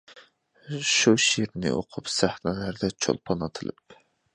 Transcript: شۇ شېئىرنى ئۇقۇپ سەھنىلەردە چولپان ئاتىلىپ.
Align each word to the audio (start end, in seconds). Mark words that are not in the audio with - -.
شۇ 0.93 1.13
شېئىرنى 1.25 1.75
ئۇقۇپ 1.75 2.13
سەھنىلەردە 2.17 2.95
چولپان 3.07 3.47
ئاتىلىپ. 3.51 4.01